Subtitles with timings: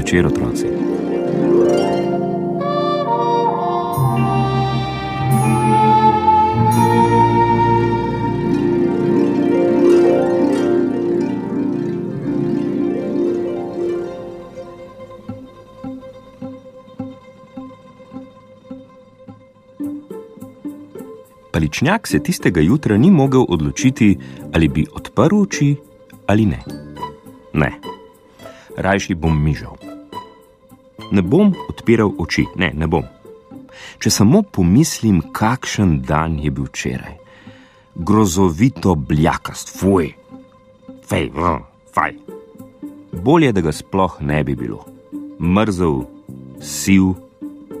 [0.00, 0.66] večer, otroci.
[21.52, 24.18] Paličnjak se tistega jutra ni mogel odločiti,
[24.52, 25.76] ali bi odprl oči
[26.26, 26.62] ali ne.
[27.52, 27.72] Ne,
[28.76, 29.89] rajši bom mižal.
[31.10, 33.04] Ne bom odpiral oči, ne, ne bom.
[33.98, 37.16] Če samo pomislim, kakšen dan je bil včeraj.
[37.94, 40.12] Grozovito bljakast, fuj,
[41.08, 41.30] fej,
[41.94, 42.14] faj.
[43.12, 44.84] Bolje, da ga sploh ne bi bilo.
[45.40, 46.04] Mrzel,
[46.62, 47.14] siv,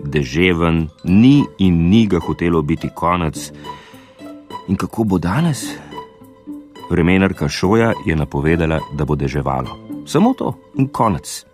[0.04, 3.52] deževen, ni in ni ga hotelo biti konec.
[4.68, 5.64] In kako bo danes?
[6.90, 9.78] Vremenarka Šoja je napovedala, da bo deževalo.
[10.06, 11.44] Samo to in konec.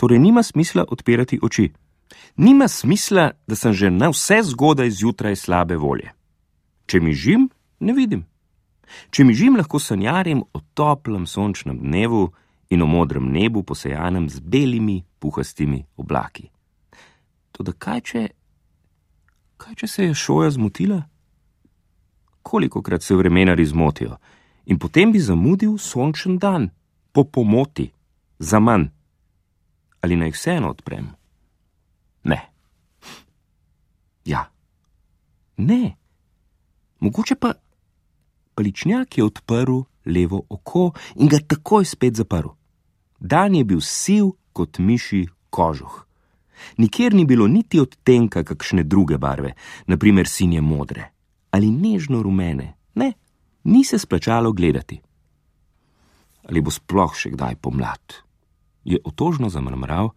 [0.00, 1.72] Torej, nima smisla odpirati oči.
[2.36, 6.08] Nima smisla, da sem že na vse zgodaj zjutraj slabe volje.
[6.86, 8.22] Če mi žim, ne vidim.
[9.10, 12.30] Če mi žim, lahko sanjarim o toplem sončnem dnevu
[12.72, 16.48] in o modrem nebu posejanem z belimi, puhastimi oblaki.
[17.52, 18.22] Toda kaj če,
[19.60, 21.02] kaj če se je šoja zmotila?
[22.42, 24.16] Kolikokrat se vremenari zmotijo
[24.64, 26.70] in potem bi zamudil sončen dan,
[27.12, 27.90] po pomoti,
[28.38, 28.88] za manj.
[30.00, 31.10] Ali naj vseeno odprem?
[32.24, 32.40] Ne.
[34.24, 34.44] Ja.
[35.56, 35.96] Ne.
[37.00, 37.52] Mogoče pa
[38.54, 42.48] paličnjak je odprl levo oko in ga takoj spet zaprl.
[43.20, 46.06] Dan je bil siv kot miši kožuh.
[46.76, 49.54] Nikjer ni bilo niti odtenka kakšne druge barve,
[49.86, 51.10] naprimer sinje modre
[51.50, 52.74] ali nežno rumene.
[52.94, 53.12] Ne,
[53.64, 55.00] ni se splačalo gledati.
[56.48, 58.22] Ali bo sploh še kdaj pomlad?
[58.84, 60.10] Je otožno zamrmral,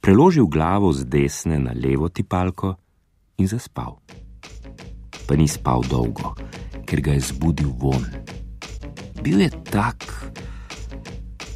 [0.00, 2.74] preložil glavo z desne na levo tipalko
[3.38, 4.00] in zaspal.
[5.26, 6.34] Pa ni spal dolgo,
[6.88, 8.02] ker ga je zbudil von.
[9.20, 10.02] Bil je tak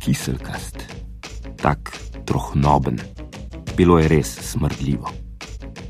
[0.04, 0.84] kiselkast,
[1.58, 1.90] tak
[2.28, 3.00] trohnoben,
[3.76, 5.08] bilo je res smrdljivo.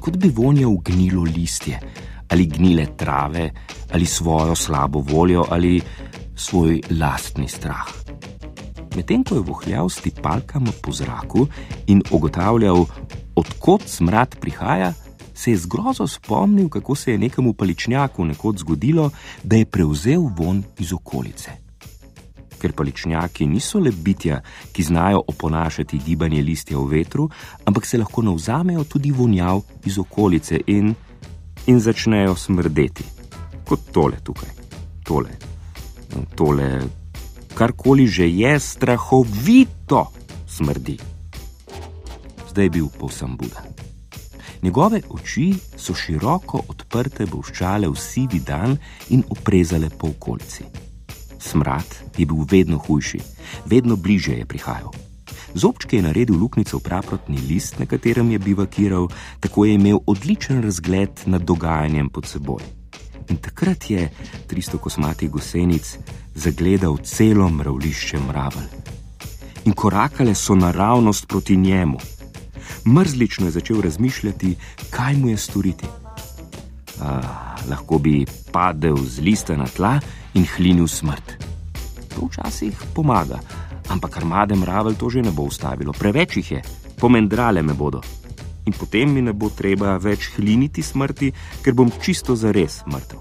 [0.00, 1.80] Kot bi vonjal gnilo listje,
[2.30, 3.50] ali gnile trave,
[3.92, 5.80] ali svojo slabo voljo, ali
[6.36, 8.03] svoj lastni strah.
[8.94, 11.46] Medtem ko je vohljal s tipalkami po zraku
[11.86, 12.86] in ugotavljal,
[13.34, 14.92] odkot smrad prihaja,
[15.34, 19.10] se je zgrozo spomnil, kako se je nekemu paličnjaku nekoč zgodilo,
[19.42, 21.50] da je prevzel von iz okolice.
[22.58, 24.40] Ker paličnjaki niso le bitja,
[24.72, 27.28] ki znajo oponašati gibanje listja v vetru,
[27.64, 30.94] ampak se lahko navzamejo tudi vonjav iz okolice in,
[31.66, 33.04] in začnejo smrdeti.
[33.64, 34.48] Kot tole tukaj,
[35.04, 35.30] tole,
[36.36, 36.70] tole,
[37.54, 40.10] karkoli že je, strahovito
[40.46, 40.98] smrdi.
[42.50, 43.74] Zdaj je bil povsem buden.
[44.62, 48.78] Njegove oči so široko odprte bolščale v sivi dan
[49.12, 50.64] in oprezale po okolici.
[51.38, 53.20] Smrad je bil vedno hujši,
[53.68, 54.94] vedno bliže je prihajal.
[55.54, 59.08] Zobčke je naredil luknjico v praprotni list, na katerem je bivakiral,
[59.40, 62.62] tako je imel odličen razgled nad dogajanjem pod seboj.
[63.28, 64.10] In takrat je
[64.48, 65.98] 300 kosmatih gosenic
[66.34, 68.68] zagledal celo mravlišče mravelj.
[69.64, 71.98] In korakale so naravnost proti njemu.
[72.86, 74.56] Mrzlično je začel razmišljati,
[74.90, 75.86] kaj mu je storiti.
[77.00, 80.00] Ah, lahko bi padel z lista na tla
[80.34, 81.32] in hlinil smrt.
[82.14, 83.40] To včasih pomaga,
[83.88, 86.62] ampak armade mravelj to že ne bo ustavilo, preveč jih je,
[87.00, 88.00] pomendrale me bodo.
[88.64, 91.32] In potem mi ne bo treba več hliniti smrti,
[91.62, 93.20] ker bom čisto za res mrtev.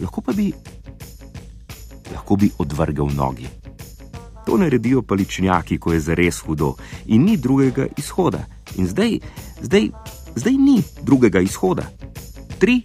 [0.00, 0.48] Lahko pa bi,
[2.12, 3.48] lahko bi odvrgel nogi.
[4.44, 6.74] To naredijo paličnjaki, ko je za res hudo
[7.06, 8.44] in ni drugega izhoda.
[8.76, 9.20] In zdaj,
[9.62, 9.88] zdaj,
[10.36, 11.86] zdaj ni drugega izhoda.
[12.58, 12.80] Tri,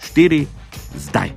[0.00, 0.46] štiri,
[0.96, 1.32] zdaj.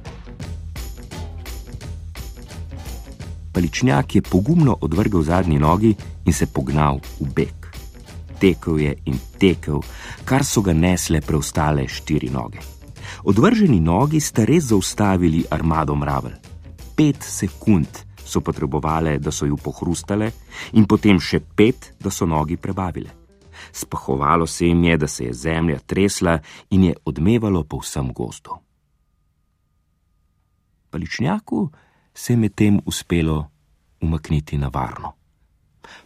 [3.55, 5.95] Paličnjak je pogumno odvrgel zadnji nogi
[6.25, 7.64] in se pognal v beg.
[8.39, 9.81] Tekel je in tekel,
[10.25, 12.59] kar so ga nesle preostale štiri noge.
[13.23, 16.35] Odvrženi nogi sta res zaustavili armado mravelj.
[16.95, 17.87] Pet sekund
[18.25, 20.31] so potrebovali, da so ju pohrustale,
[20.73, 23.09] in potem še pet, da so nogi prebavile.
[23.71, 26.39] Spahovalo se jim je, da se je zemlja tresla
[26.69, 28.57] in je odmevalo po vsem gozdu.
[30.89, 31.69] Paličnjaku
[32.13, 33.45] se je medtem uspelo
[34.01, 35.13] umakniti na varno.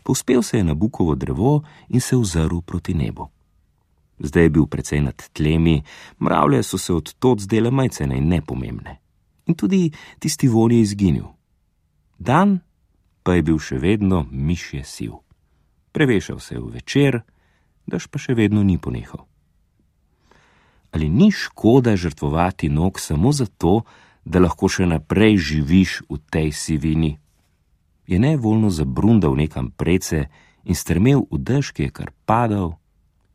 [0.04, 3.30] Povspel se je na bukovo drevo in se ozrl proti nebu.
[4.20, 5.84] Zdaj je bil precej nad tlemi,
[6.20, 9.00] mravlje so se od tod zdele majcene in nepomembne.
[9.48, 11.28] In tudi tisti vonj je izginil.
[12.20, 12.60] Dan
[13.24, 15.12] pa je bil še vedno mišje siv.
[15.92, 17.22] Prevešal se je v večer,
[17.88, 19.26] daš pa še vedno ni ponehal.
[20.92, 23.84] Ali ni škoda žrtvovati nog samo zato,
[24.26, 27.18] da lahko še naprej živiš v tej sivini?
[28.10, 30.26] Je nevoljno zabrundal nekam prece
[30.66, 32.74] in strmel v dež, ki je kar padal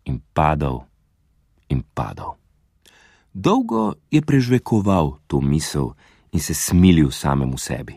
[0.04, 0.82] in padal
[1.70, 2.34] in padal.
[3.30, 5.94] Dolgo je prežvekoval to misel
[6.32, 7.94] in se smilil samemu sebi.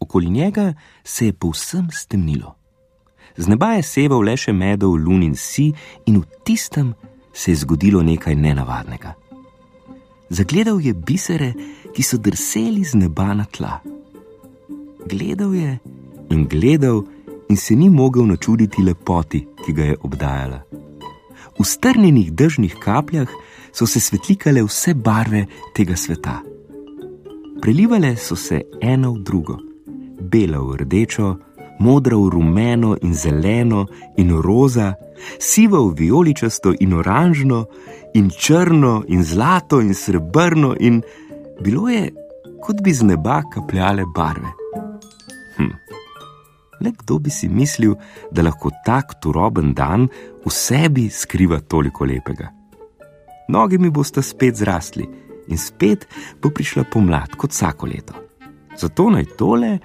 [0.00, 0.74] Okoli njega
[1.04, 2.54] se je povsem stemnilo.
[3.36, 5.70] Z neba je seval le še medov lunin si
[6.06, 6.94] in v tistem
[7.32, 9.14] se je zgodilo nekaj nenavadnega.
[10.30, 11.54] Zagledal je bisere,
[11.94, 13.93] ki so drseli z neba na tla.
[15.08, 15.78] Gledal je
[16.30, 17.02] in gledal
[17.48, 20.62] in se ni mogel načuditi lepoti, ki ga je obdajala.
[21.58, 23.28] V strnjenih držnih kapljah
[23.72, 26.40] so se svetlikale vse barve tega sveta.
[27.60, 29.58] Prelivale so se ena v drugo,
[30.20, 31.36] bela v rdečo,
[31.80, 33.86] modra v rumeno in zeleno
[34.16, 34.94] in roza,
[35.38, 37.66] siva v vijoličasto in oranžno,
[38.14, 41.02] in črno in zlato in srebrno, in
[41.60, 42.12] bilo je,
[42.62, 44.63] kot bi z neba kapljale barve.
[45.56, 45.72] Hm.
[46.80, 47.94] Le kdo bi si mislil,
[48.30, 50.08] da lahko tak turoben dan
[50.44, 52.50] v sebi skriva toliko lepega?
[53.48, 55.04] Noge mi boste spet zrasli
[55.48, 56.06] in spet
[56.40, 58.14] bo prišla pomlad kot vsako leto.
[58.76, 59.78] Zato naj tole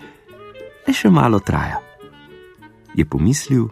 [0.87, 1.79] le še malo traja.
[2.95, 3.67] Je pomislil,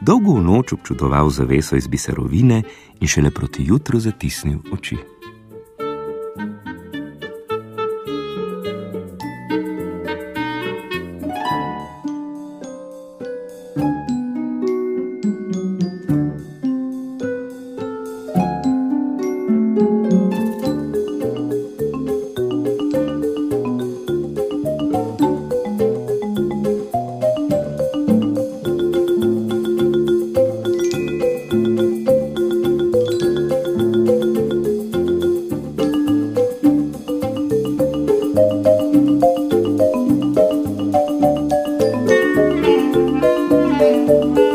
[0.00, 2.62] dolgo v noč občudoval zaveso iz biserovine
[3.00, 4.98] in šele proti jutru zatisnil oči.
[43.96, 44.45] Música